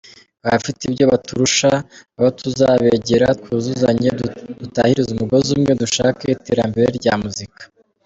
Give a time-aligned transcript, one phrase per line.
[0.43, 1.69] Hari abafite ibyo baturusha,
[2.17, 4.09] abo tuzabegera twuzuzanye,
[4.61, 7.63] dutahirize umugozi umwe, dushaka iterambere rya muzika.